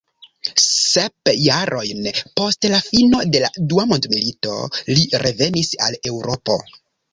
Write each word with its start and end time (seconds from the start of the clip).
Sep 0.61 1.31
jarojn 1.47 2.07
post 2.41 2.67
la 2.73 2.79
fino 2.87 3.21
de 3.37 3.43
la 3.45 3.53
dua 3.75 3.87
mondmilito 3.93 4.57
li 4.97 5.07
revenis 5.27 5.73
al 5.89 6.03
Eŭropo. 6.15 6.61